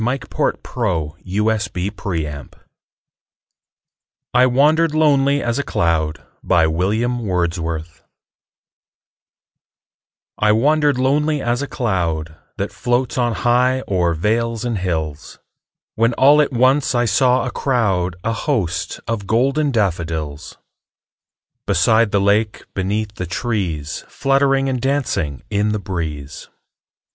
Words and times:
William 0.01 0.23
Wordsworth 0.65 2.55
I 4.33 4.45
Wandered 4.47 4.95
Lonely 4.95 5.43
As 5.43 5.59
a 5.59 5.63
Cloud 5.63 6.23
I 6.49 6.67
WANDERED 10.51 10.97
lonely 10.97 11.39
as 11.43 11.61
a 11.61 11.67
cloud 11.67 12.35
That 12.57 12.71
floats 12.73 13.17
on 13.19 13.33
high 13.33 13.83
o'er 13.87 14.15
vales 14.15 14.65
and 14.65 14.79
hills, 14.79 15.37
When 15.93 16.13
all 16.15 16.41
at 16.41 16.51
once 16.51 16.95
I 16.95 17.05
saw 17.05 17.45
a 17.45 17.51
crowd, 17.51 18.15
A 18.23 18.33
host, 18.33 18.99
of 19.07 19.27
golden 19.27 19.69
daffodils; 19.69 20.57
Beside 21.67 22.09
the 22.09 22.19
lake, 22.19 22.63
beneath 22.73 23.13
the 23.13 23.27
trees, 23.27 24.03
Fluttering 24.07 24.67
and 24.67 24.81
dancing 24.81 25.43
in 25.51 25.69
the 25.73 25.77
breeze. 25.77 26.49